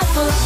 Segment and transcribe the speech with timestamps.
[0.00, 0.40] ma faute.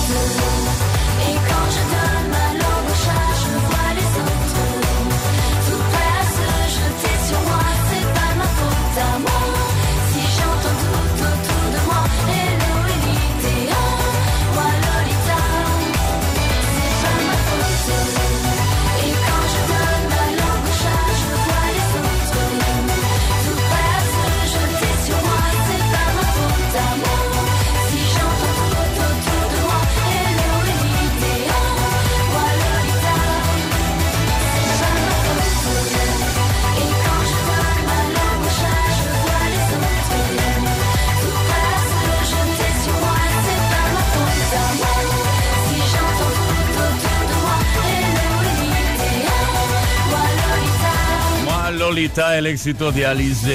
[51.96, 53.46] El éxito de Alice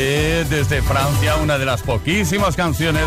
[0.50, 3.04] desde Francia, una de las poquísimas canciones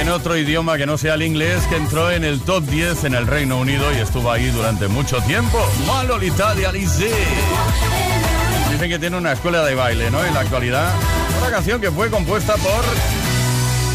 [0.00, 3.14] en otro idioma que no sea el inglés que entró en el top 10 en
[3.14, 5.58] el Reino Unido y estuvo ahí durante mucho tiempo.
[5.86, 7.06] Malolita de Alice.
[8.72, 10.24] Dicen que tiene una escuela de baile, ¿no?
[10.24, 10.90] En la actualidad.
[11.42, 12.82] Una canción que fue compuesta por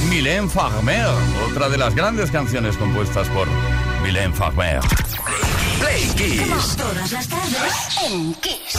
[0.10, 1.08] Mylène Farmer,
[1.50, 3.48] otra de las grandes canciones compuestas por
[4.04, 4.80] Mylène Farmer.
[5.80, 6.76] Play Kiss.
[6.76, 8.78] Todas las tardes en Kiss.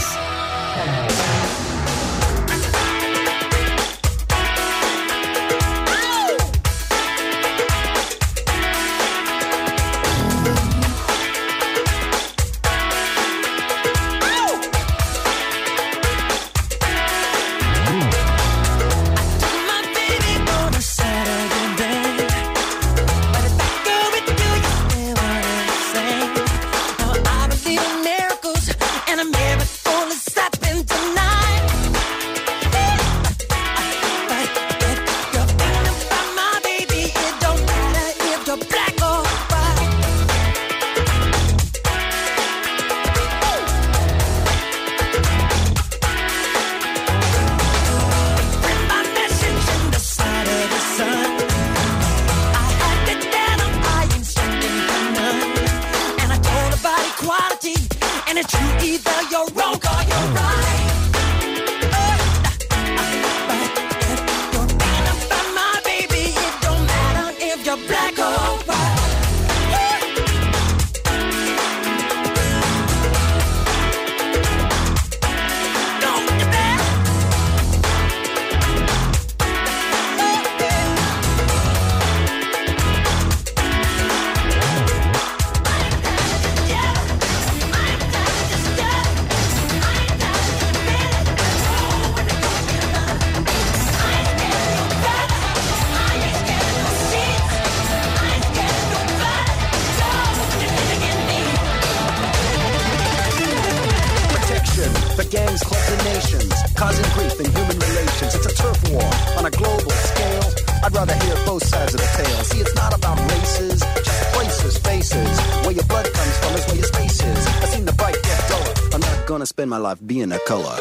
[119.70, 120.76] My life being a color.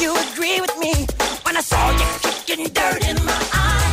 [0.00, 1.06] You agree with me
[1.44, 2.06] when I saw you
[2.44, 3.83] kicking dirt in my eye.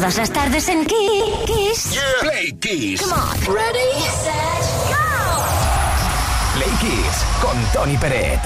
[0.00, 2.00] Todas las tardes en Kiss.
[2.22, 3.02] Play Kiss.
[3.02, 3.54] Come on.
[3.54, 4.32] Ready, set,
[4.88, 5.44] go.
[6.54, 8.40] Play Kiss con Tony Peret.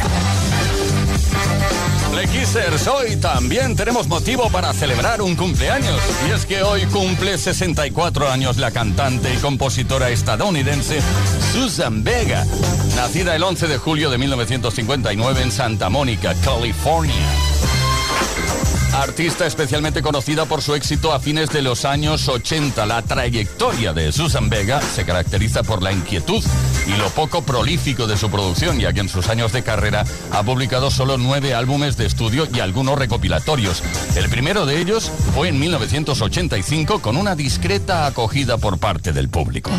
[2.11, 6.01] Play Kissers, hoy también tenemos motivo para celebrar un cumpleaños.
[6.29, 11.01] Y es que hoy cumple 64 años la cantante y compositora estadounidense
[11.53, 12.45] Susan Vega,
[12.97, 17.44] nacida el 11 de julio de 1959 en Santa Mónica, California.
[18.95, 24.13] Artista especialmente conocida por su éxito a fines de los años 80, la trayectoria de
[24.13, 26.43] Susan Vega se caracteriza por la inquietud
[26.87, 30.43] y lo poco prolífico de su producción, ya que en sus años de carrera ha
[30.45, 33.83] publicado solo nueve álbumes de estudio y algunos recopilatorios.
[34.15, 39.73] El primero de ellos fue en 1985 con una discreta acogida por parte del público.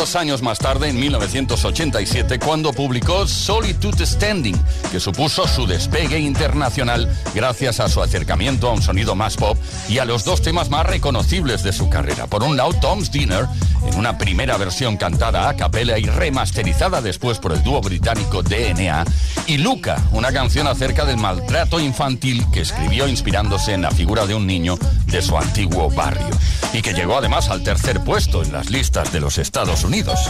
[0.00, 4.58] Dos años más tarde, en 1987, cuando publicó Solitude Standing,
[4.90, 9.58] que supuso su despegue internacional gracias a su acercamiento a un sonido más pop
[9.90, 12.26] y a los dos temas más reconocibles de su carrera.
[12.28, 13.46] Por un lado, Tom's Dinner,
[13.86, 19.04] en una primera versión cantada a capella y remasterizada después por el dúo británico DNA,
[19.48, 24.34] y Luca, una canción acerca del maltrato infantil que escribió inspirándose en la figura de
[24.34, 26.30] un niño de su antiguo barrio,
[26.72, 29.89] y que llegó además al tercer puesto en las listas de los Estados Unidos.
[29.90, 30.20] Unidos.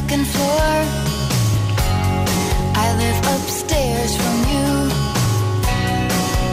[0.00, 0.74] second floor.
[2.84, 4.68] I live upstairs from you.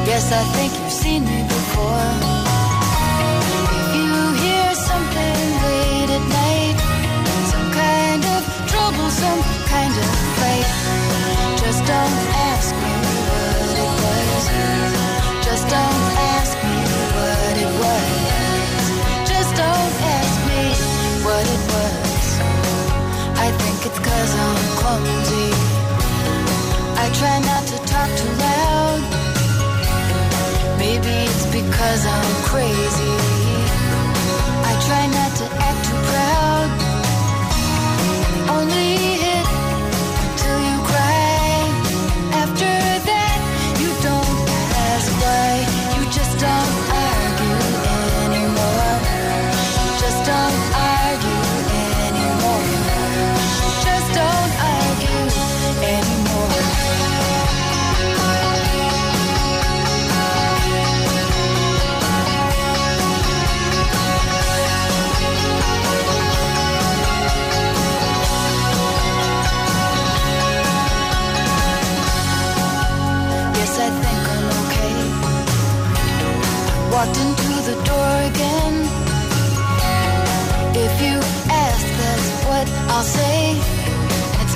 [0.10, 2.33] Yes, I think you've seen me before.
[31.84, 33.23] cause I'm crazy.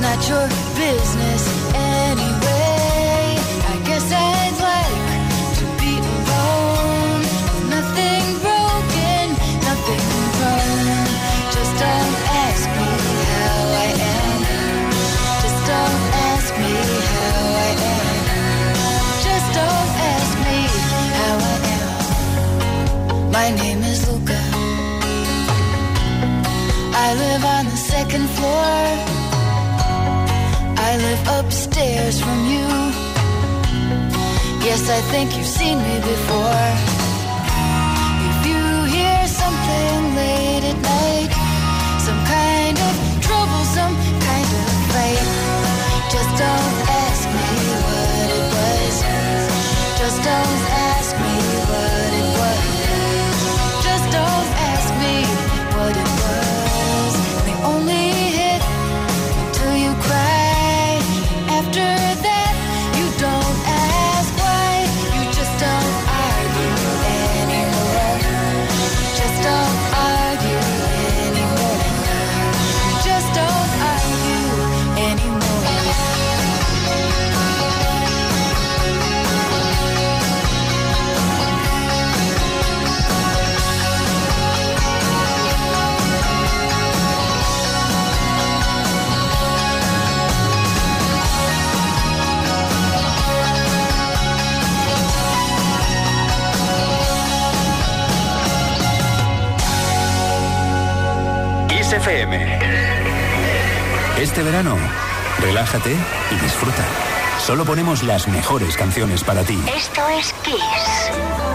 [0.08, 1.57] not your business.
[105.40, 105.96] Relájate
[106.32, 106.84] y disfruta.
[107.40, 109.58] Solo ponemos las mejores canciones para ti.
[109.74, 111.47] Esto es Kiss.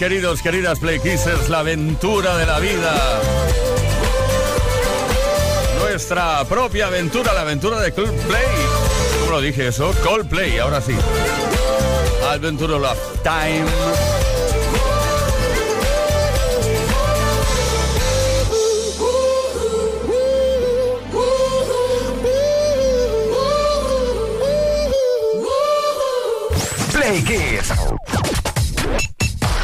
[0.00, 3.20] Queridos, queridas Play Kissers, la aventura de la vida.
[5.78, 8.46] Nuestra propia aventura, la aventura de Coldplay.
[9.20, 9.92] ¿Cómo lo dije eso?
[10.02, 10.94] Coldplay, ahora sí.
[12.30, 13.66] Adventure of Time.
[26.90, 27.89] Play Kiss.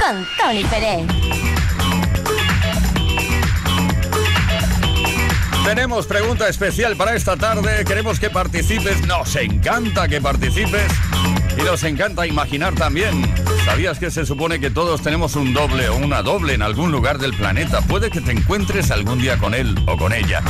[0.07, 1.05] Con Tony Pérez.
[5.65, 7.85] Tenemos pregunta especial para esta tarde.
[7.85, 9.05] Queremos que participes.
[9.05, 10.93] Nos encanta que participes.
[11.59, 13.35] Y nos encanta imaginar también.
[13.65, 17.19] ¿Sabías que se supone que todos tenemos un doble o una doble en algún lugar
[17.19, 17.81] del planeta?
[17.81, 20.41] Puede que te encuentres algún día con él o con ella.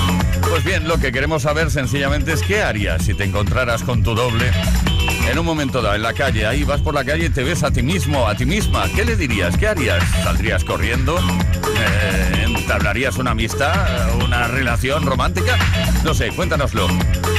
[0.50, 4.14] Pues bien, lo que queremos saber sencillamente es qué harías si te encontraras con tu
[4.14, 4.52] doble
[5.30, 6.46] en un momento dado en la calle.
[6.46, 8.84] Ahí vas por la calle y te ves a ti mismo, a ti misma.
[8.94, 9.56] ¿Qué le dirías?
[9.56, 10.02] ¿Qué harías?
[10.22, 11.18] ¿Saldrías corriendo?
[11.18, 14.14] Eh, ¿Entablarías una amistad?
[14.24, 15.56] ¿Una relación romántica?
[16.04, 16.88] No sé, cuéntanoslo.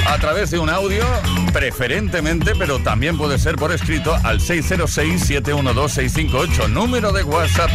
[0.08, 1.04] A través de un audio,
[1.52, 7.72] preferentemente, pero también puede ser por escrito al 606-712-658, número de WhatsApp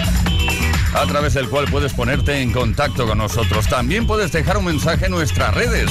[0.94, 3.66] a través del cual puedes ponerte en contacto con nosotros.
[3.68, 5.90] También puedes dejar un mensaje en nuestras redes,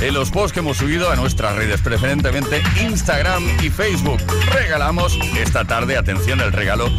[0.00, 4.20] en los posts que hemos subido a nuestras redes, preferentemente Instagram y Facebook.
[4.52, 6.90] Regalamos esta tarde, atención, el regalo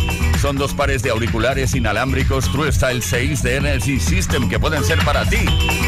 [0.45, 5.03] son dos pares de auriculares inalámbricos True Style 6 de Energy System que pueden ser
[5.03, 5.39] para ti.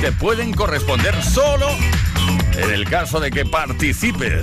[0.02, 1.67] Te pueden corresponder solo
[2.58, 4.41] en el caso de que participes.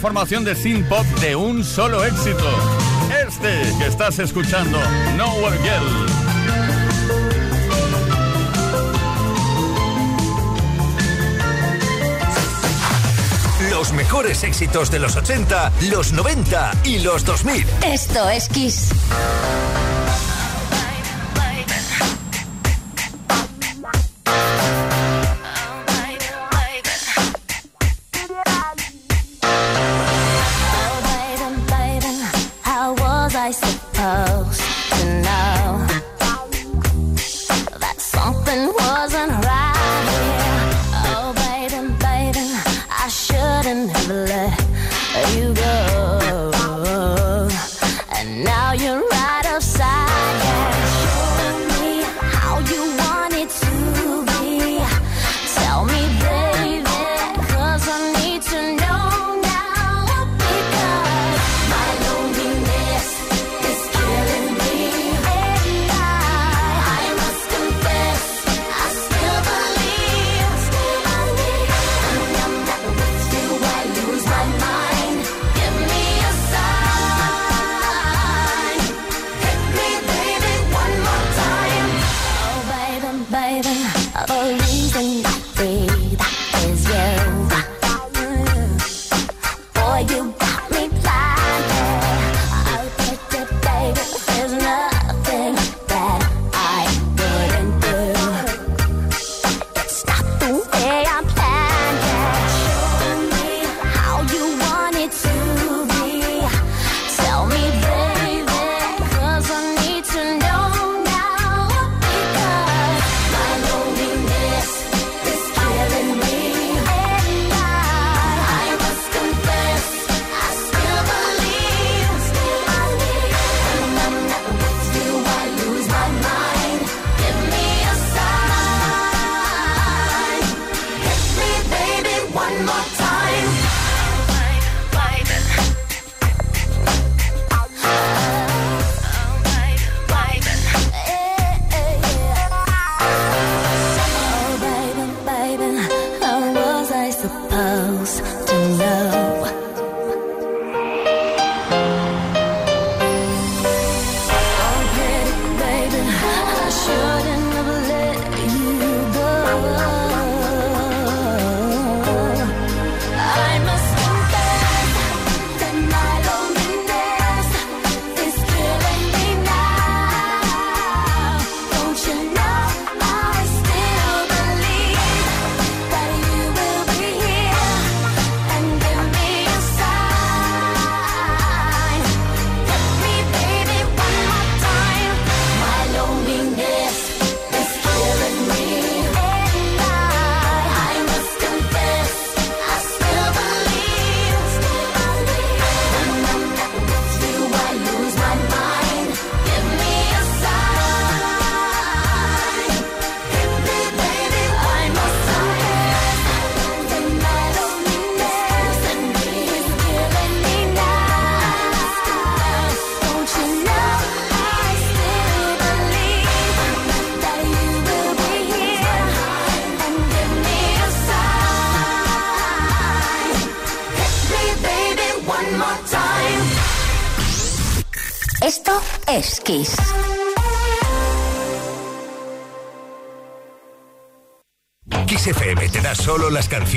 [0.00, 2.48] formación de synth pop de un solo éxito.
[3.26, 4.78] Este que estás escuchando,
[5.16, 6.30] Nowhere Girl.
[13.70, 17.64] los mejores éxitos de los 80, los 90 y los 2000.
[17.82, 18.90] Esto es Kiss.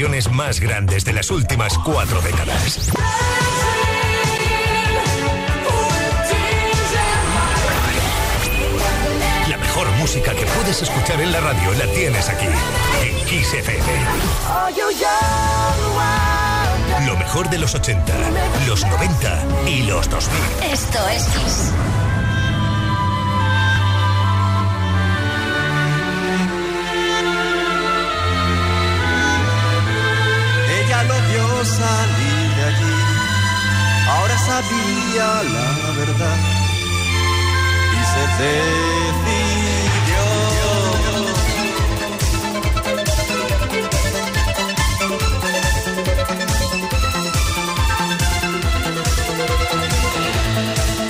[0.04, 2.90] canciones más grandes de las últimas cuatro décadas.
[9.48, 12.48] La mejor música que puedes escuchar en la radio la tienes aquí,
[13.02, 13.86] en Kiss FM.
[17.06, 18.14] Lo mejor de los 80,
[18.68, 20.38] los 90 y los 2000.
[20.70, 21.93] Esto es Kiss.
[31.08, 32.98] Lo vio salir de allí,
[34.10, 36.40] ahora sabía la verdad
[37.94, 40.24] y se decidió.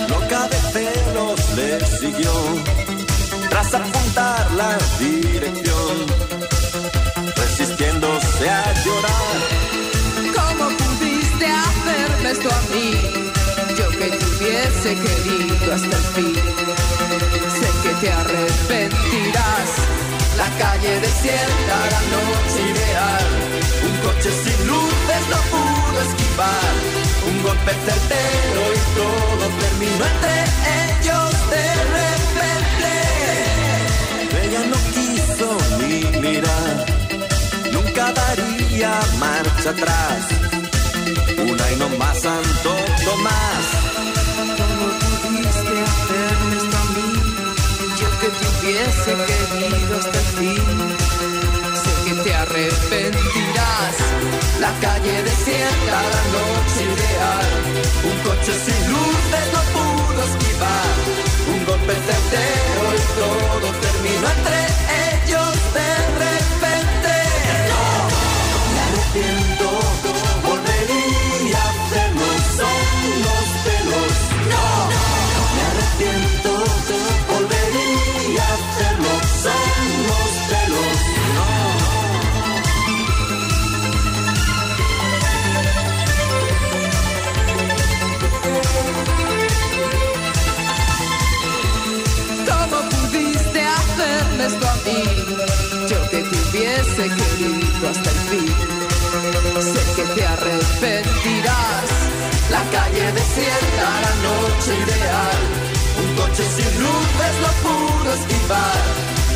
[0.09, 2.33] Loca de celos le siguió
[3.49, 4.99] tras apuntar las
[14.83, 16.35] hubiese querido hasta el fin.
[17.59, 19.69] Sé que te arrepentirás.
[20.37, 23.25] La calle desierta, la noche ideal.
[23.87, 26.73] Un coche sin luces no pudo esquivar.
[27.27, 30.35] Un golpe certero y todo terminó entre
[30.83, 31.67] ellos de
[31.97, 32.91] repente.
[34.43, 35.47] Ella no quiso
[35.79, 36.75] ni mirar,
[37.71, 40.21] nunca daría marcha atrás.
[41.37, 43.82] Una y no más, Santo Tomás.
[45.93, 47.09] ¿Cómo pudiste hacerme a mí?
[47.99, 50.33] Yo que te hubiese querido hasta el.
[51.81, 53.95] Sé que te arrepentirás.
[54.59, 57.51] La calle desierta, la noche ideal.
[58.09, 60.93] Un coche sin luces no pudo esquivar.
[61.53, 64.59] Un golpe certero y todo terminó entre
[65.13, 65.89] ellos de
[66.23, 67.13] repente.
[67.71, 67.83] No,
[68.73, 69.62] me arrepiento,
[97.11, 98.47] hasta el fin.
[99.61, 101.89] Sé que te arrepentirás.
[102.49, 105.39] La calle desierta, la noche ideal.
[106.01, 108.83] Un coche sin luces no pudo esquivar.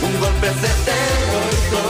[0.01, 1.86] Un golpe certero y todo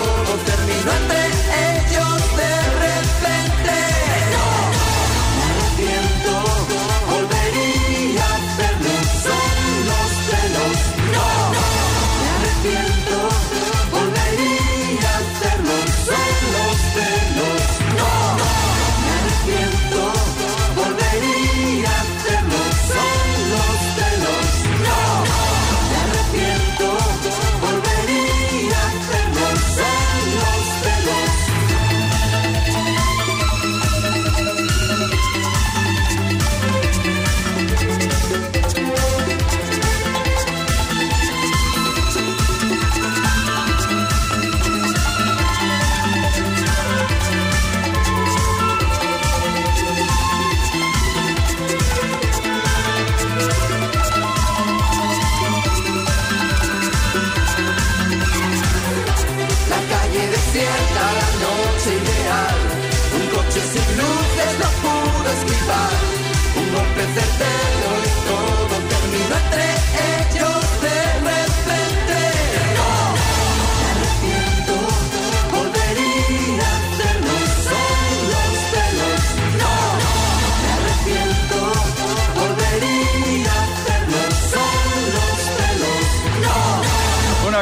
[67.38, 67.77] golpe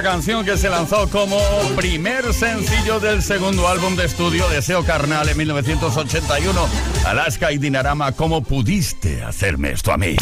[0.05, 1.35] canción que se lanzó como
[1.75, 6.67] primer sencillo del segundo álbum de estudio Deseo Carnal en 1981.
[7.07, 10.15] Alaska y Dinarama, ¿cómo pudiste hacerme esto a mí?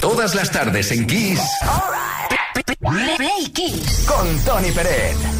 [0.00, 1.38] Todas las tardes en Kiss
[2.78, 4.06] Play Kiss.
[4.08, 5.39] con Tony Peret.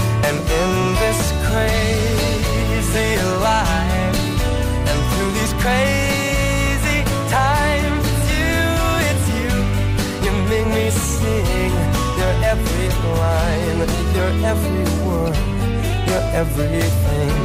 [1.11, 3.11] This crazy
[3.43, 4.19] life,
[4.89, 8.55] and through these crazy times, you,
[9.09, 9.51] it's you.
[10.23, 11.73] You make me sing.
[12.19, 12.87] Your every
[13.19, 13.79] line,
[14.15, 15.35] your every word,
[16.07, 17.35] your everything.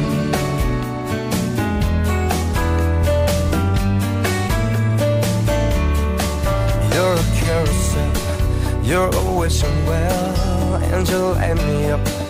[6.93, 8.11] You're a carousel,
[8.81, 12.26] you're a wishing well, and you light me up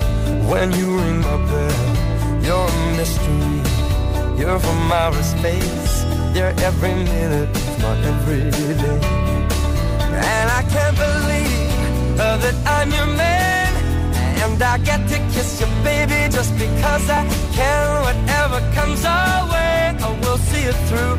[0.49, 2.07] when you ring my bell.
[2.45, 3.59] You're a mystery,
[4.39, 8.99] you're from outer space, you're every minute of my everyday.
[10.35, 13.69] And I can't believe uh, that I'm your man,
[14.43, 17.23] and I get to kiss you, baby, just because I
[17.57, 17.87] can.
[18.07, 21.17] Whatever comes our way, I will see it through.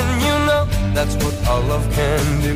[0.00, 0.64] And you know
[0.94, 2.54] that's what all love can do.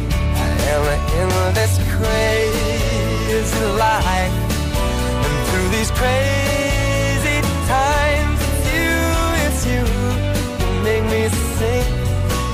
[0.68, 4.45] Am in this crazy life.
[5.56, 8.92] Through these crazy times, it's you,
[9.46, 9.84] it's you.
[10.60, 11.94] You make me sing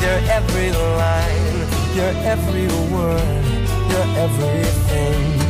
[0.00, 1.58] your every line,
[1.96, 3.44] your every word,
[3.90, 5.41] your everything.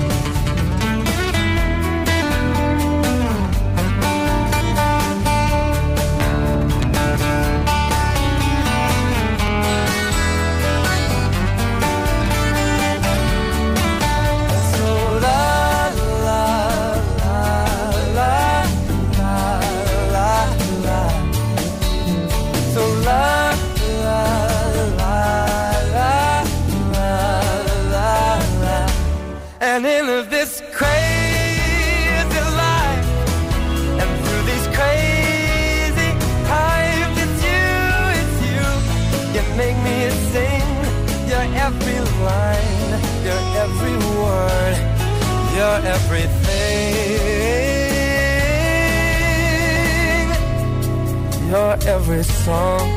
[51.72, 52.88] Your every song.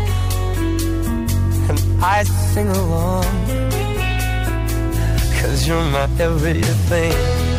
[1.69, 3.23] And I sing along,
[5.39, 7.54] cause you're my everything.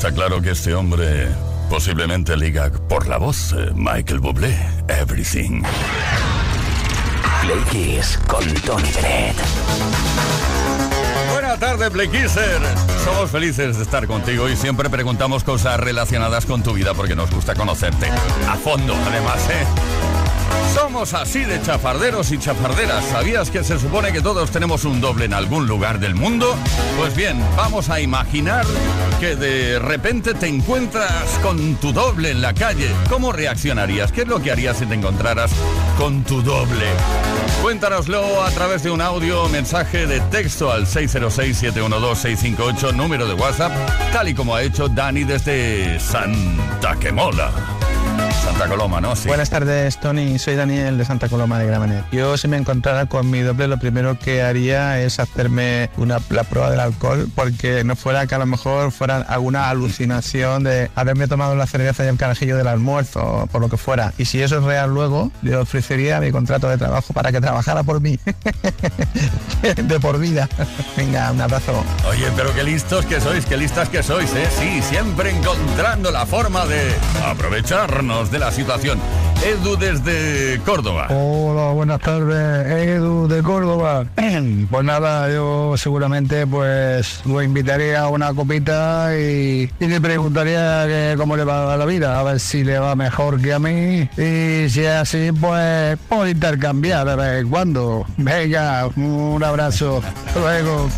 [0.00, 1.28] Está claro que este hombre
[1.68, 4.58] posiblemente liga por la voz eh, Michael Bublé.
[4.88, 5.62] Everything.
[7.42, 9.36] Play Kiss con Tony Bennett.
[11.30, 12.62] Buenas tardes, Play Kisser.
[13.04, 17.30] Somos felices de estar contigo y siempre preguntamos cosas relacionadas con tu vida porque nos
[17.30, 18.08] gusta conocerte.
[18.48, 20.09] A fondo, además, ¿eh?
[20.74, 23.04] Somos así de chafarderos y chafarderas.
[23.06, 26.54] ¿Sabías que se supone que todos tenemos un doble en algún lugar del mundo?
[26.96, 28.64] Pues bien, vamos a imaginar
[29.18, 32.88] que de repente te encuentras con tu doble en la calle.
[33.08, 34.12] ¿Cómo reaccionarías?
[34.12, 35.50] ¿Qué es lo que harías si te encontraras
[35.98, 36.86] con tu doble?
[37.62, 43.72] Cuéntanoslo a través de un audio mensaje de texto al 606-712-658, número de WhatsApp,
[44.12, 47.79] tal y como ha hecho Dani desde Santa Quemola.
[48.40, 49.14] Santa Coloma, ¿no?
[49.16, 49.28] Sí.
[49.28, 50.38] Buenas tardes, Tony.
[50.38, 52.04] Soy Daniel de Santa Coloma de Gramenet.
[52.10, 56.44] Yo, si me encontrara con mi doble, lo primero que haría es hacerme una, la
[56.44, 61.28] prueba del alcohol, porque no fuera que a lo mejor fuera alguna alucinación de haberme
[61.28, 64.12] tomado la cerveza y el carajillo del almuerzo, o por lo que fuera.
[64.18, 67.82] Y si eso es real luego, le ofrecería mi contrato de trabajo para que trabajara
[67.82, 68.18] por mí.
[69.76, 70.48] de por vida.
[70.96, 71.84] Venga, un abrazo.
[72.08, 74.48] Oye, pero qué listos que sois, qué listas que sois, ¿eh?
[74.58, 78.98] Sí, siempre encontrando la forma de aprovecharnos de la situación.
[79.44, 81.08] Edu desde Córdoba.
[81.10, 84.04] Hola, buenas tardes, Edu de Córdoba.
[84.70, 91.14] Pues nada, yo seguramente pues lo invitaría a una copita y, y le preguntaría que
[91.16, 94.08] cómo le va la vida, a ver si le va mejor que a mí.
[94.16, 98.06] Y si es así, pues puedo intercambiar de vez en cuando.
[98.16, 100.02] Venga, un abrazo.
[100.34, 100.88] Luego.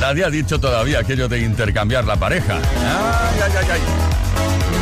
[0.00, 2.54] Nadie ha dicho todavía aquello de intercambiar la pareja.
[2.54, 4.11] Ay, ay, ay, ay.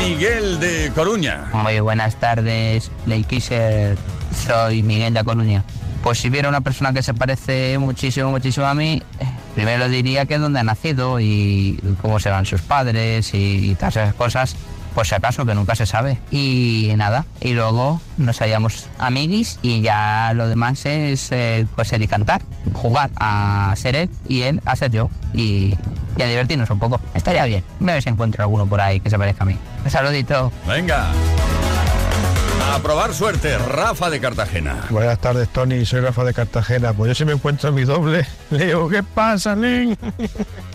[0.02, 1.50] Miguel de Coruña.
[1.52, 2.90] Muy buenas tardes,
[3.28, 3.98] Kisser.
[4.46, 5.62] Soy Miguel de Coruña.
[6.02, 9.02] Pues si viera una persona que se parece muchísimo, muchísimo a mí,
[9.54, 14.14] primero diría que dónde ha nacido y cómo se van sus padres y todas esas
[14.14, 14.56] cosas,
[14.94, 16.18] pues si acaso, que nunca se sabe.
[16.30, 22.02] Y nada, y luego nos haríamos amiguis y ya lo demás es eh, pues ser
[22.02, 25.74] y cantar, jugar a ser él y él a ser yo y,
[26.16, 27.00] y a divertirnos un poco.
[27.14, 27.64] Estaría bien.
[27.78, 29.56] Me ver si encuentro alguno por ahí que se parezca a mí.
[29.84, 30.52] Un saludito.
[30.66, 31.10] Venga.
[32.72, 34.84] A probar suerte, Rafa de Cartagena.
[34.90, 35.84] Buenas tardes, Tony.
[35.84, 36.92] Soy Rafa de Cartagena.
[36.92, 39.96] Pues yo si me encuentro a mi doble, le digo, ¿qué pasa, Len?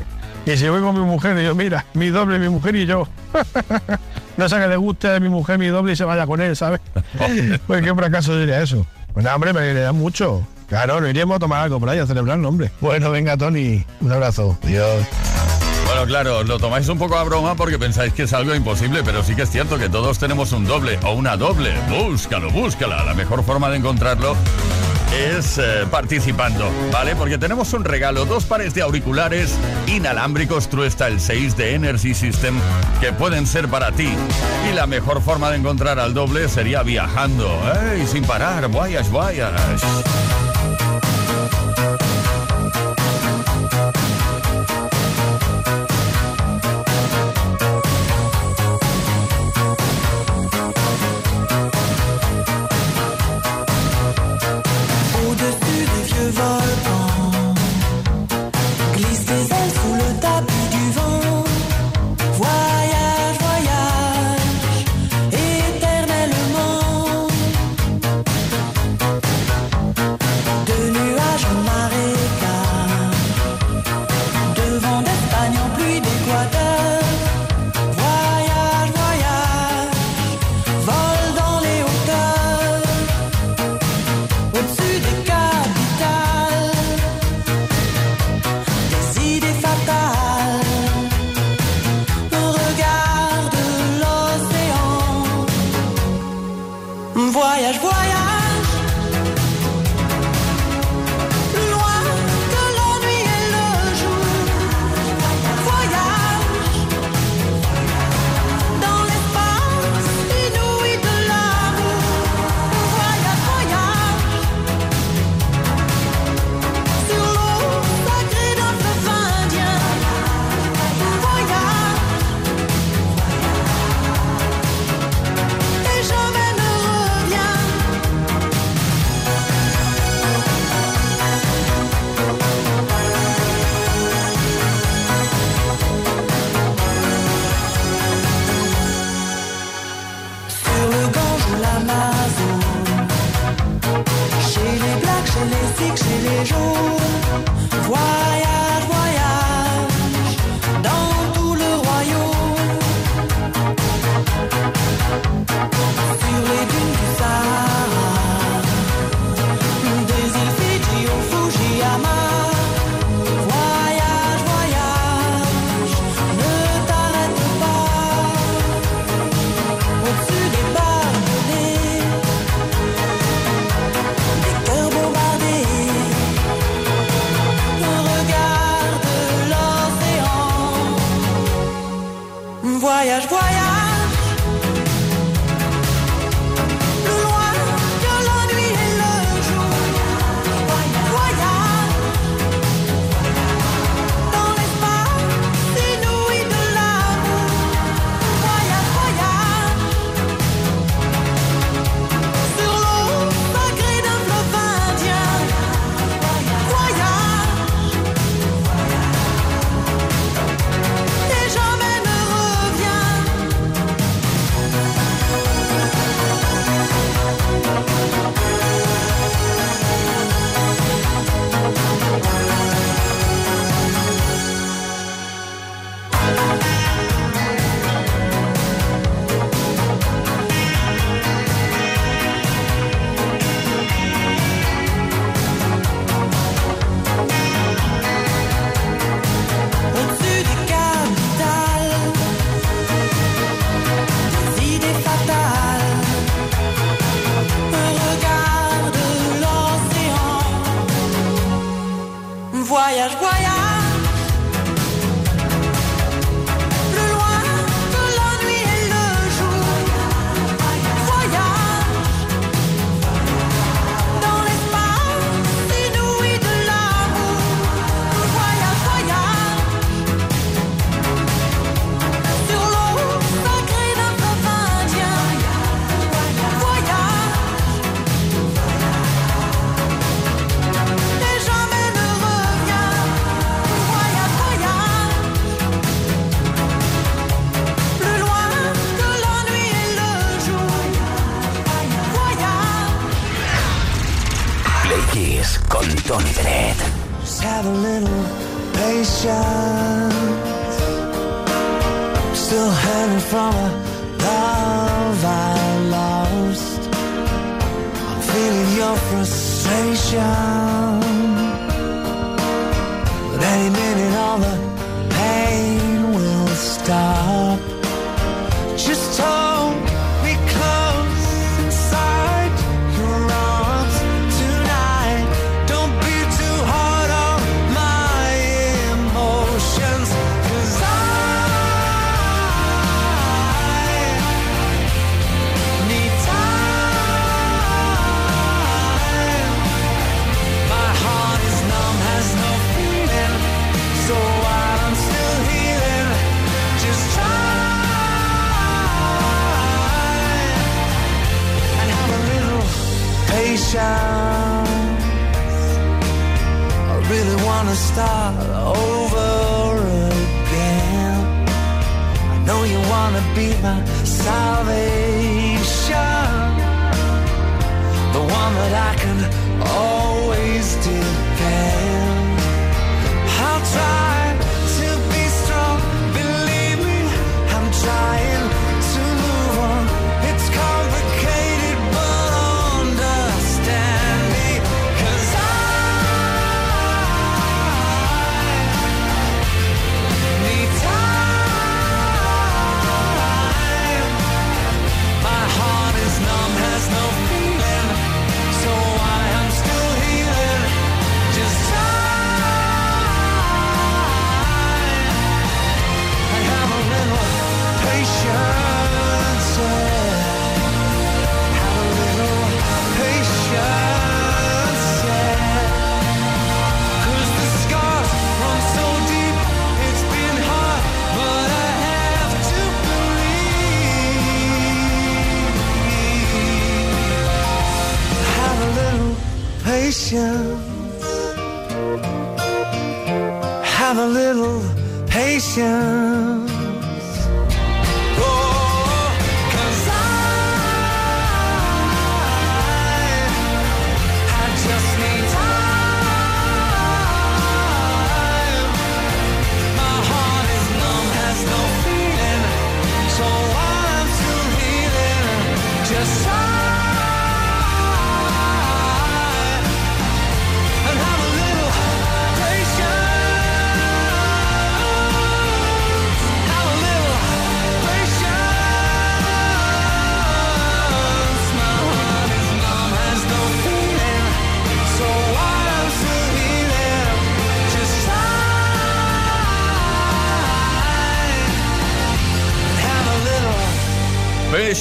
[0.45, 3.07] y si voy con mi mujer, digo, mira, mi doble, mi mujer y yo.
[4.37, 6.55] no sé que le guste a mi mujer mi doble y se vaya con él,
[6.55, 6.81] ¿sabes?
[7.67, 8.85] pues qué fracaso diría eso.
[9.13, 10.45] Pues nada, hombre, me da mucho.
[10.67, 12.71] Claro, no iríamos a tomar algo por ahí a celebrarlo, hombre.
[12.81, 13.83] Bueno, venga, Tony.
[14.01, 14.57] Un abrazo.
[14.63, 15.05] Adiós.
[15.85, 19.23] Bueno, claro, lo tomáis un poco a broma porque pensáis que es algo imposible, pero
[19.23, 21.73] sí que es cierto que todos tenemos un doble o una doble.
[21.89, 23.03] Búscalo, búscala.
[23.03, 24.35] La mejor forma de encontrarlo
[25.13, 27.15] es eh, participando, ¿vale?
[27.15, 29.55] Porque tenemos un regalo, dos pares de auriculares
[29.87, 32.55] inalámbricos True Style 6 de Energy System
[32.99, 34.09] que pueden ser para ti.
[34.69, 37.49] Y la mejor forma de encontrar al doble sería viajando,
[37.91, 38.05] ¡Ey!
[38.07, 39.51] Sin parar, vayas, vayas.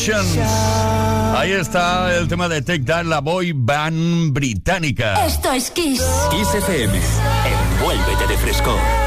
[0.07, 5.24] Ahí está el tema de Take That, la boy band británica.
[5.24, 6.02] Esto es Kiss.
[6.30, 7.00] Kiss FM.
[7.78, 9.03] Envuélvete de frescor.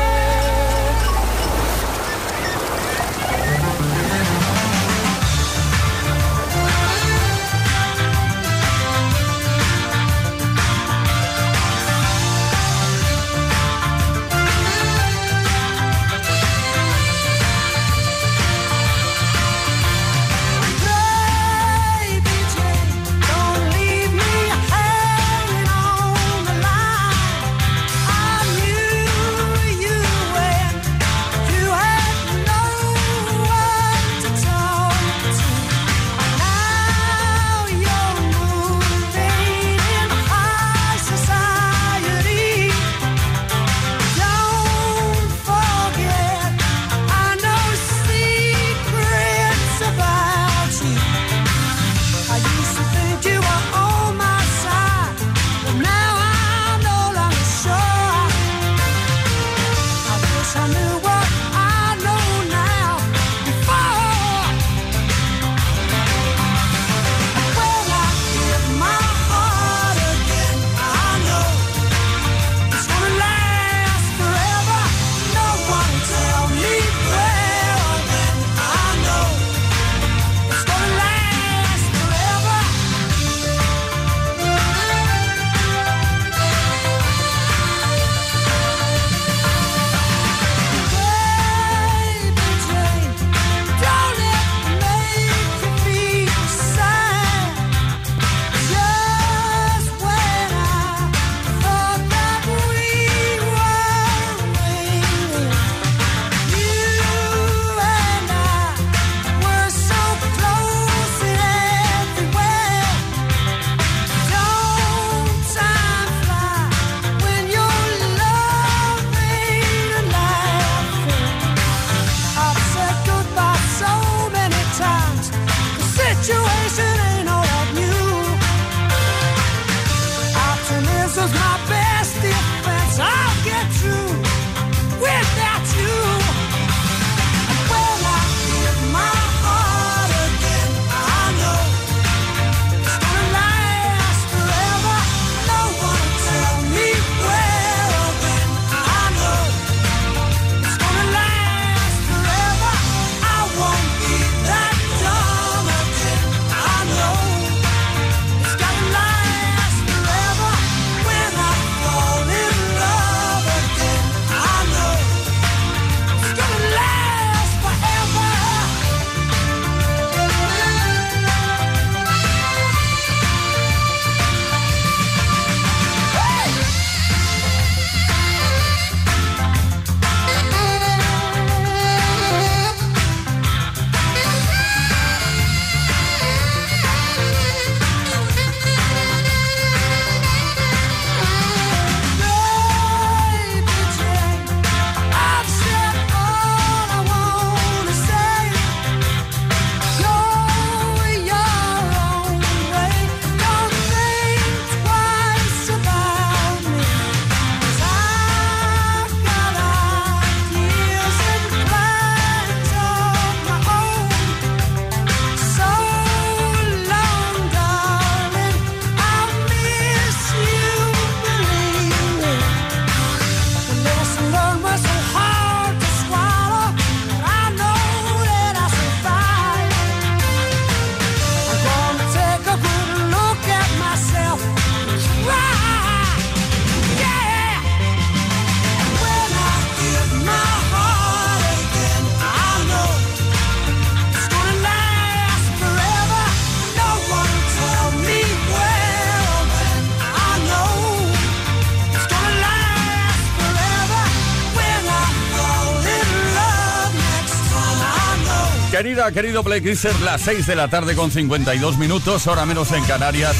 [259.12, 263.36] Querido Play Kisser, las 6 de la tarde con 52 minutos, ahora menos en Canarias.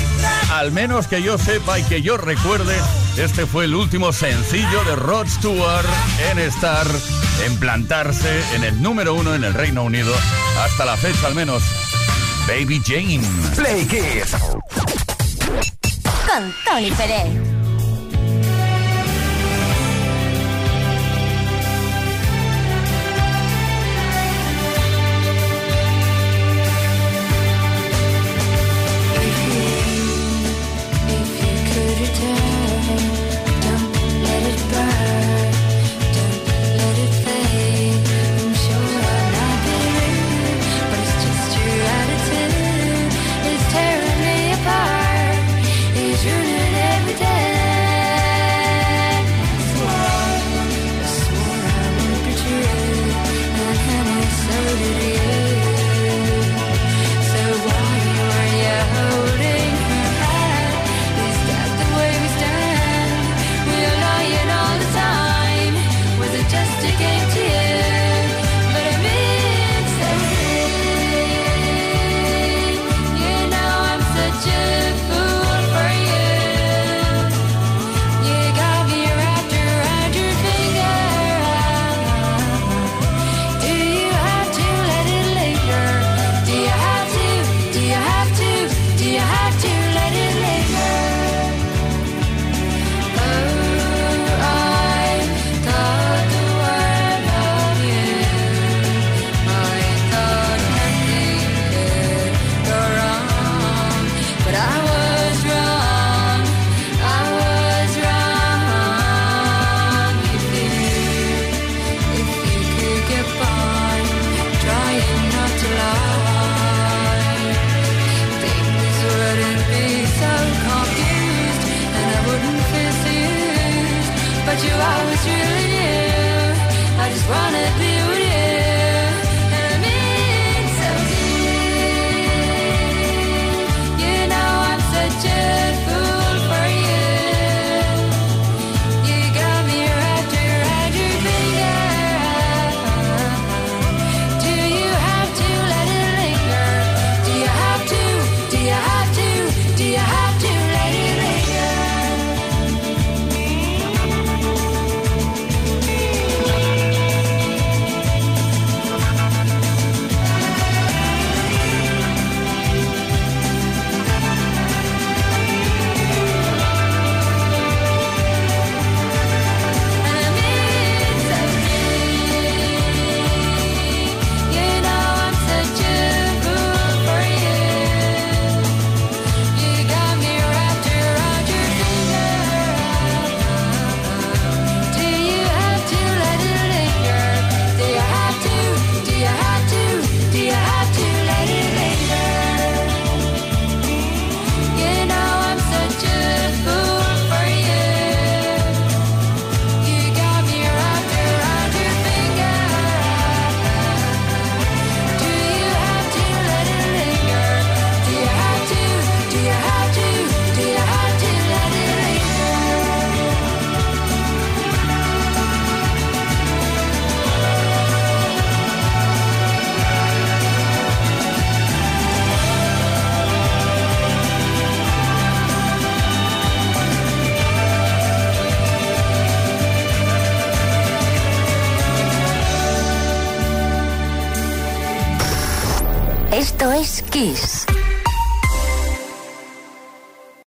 [0.52, 2.76] Al menos que yo sepa y que yo recuerde,
[3.18, 5.86] este fue el último sencillo de Rod Stewart
[6.32, 6.88] en estar,
[7.46, 10.14] en plantarse en el número uno en el Reino Unido,
[10.64, 11.64] hasta la fecha al menos.
[12.48, 13.22] Baby Jane.
[13.56, 14.36] Play Kiss.
[16.28, 17.57] Con Tony Pérez.